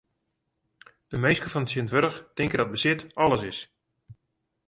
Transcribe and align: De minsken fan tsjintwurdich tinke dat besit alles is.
De 1.09 1.17
minsken 1.23 1.49
fan 1.51 1.65
tsjintwurdich 1.65 2.17
tinke 2.35 2.57
dat 2.57 2.71
besit 2.71 2.99
alles 3.21 3.41
is. 3.51 3.59